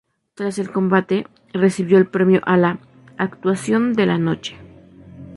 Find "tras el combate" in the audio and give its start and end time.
0.33-1.27